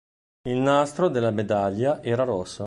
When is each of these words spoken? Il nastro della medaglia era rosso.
Il 0.49 0.57
nastro 0.57 1.09
della 1.09 1.29
medaglia 1.29 2.01
era 2.01 2.23
rosso. 2.23 2.59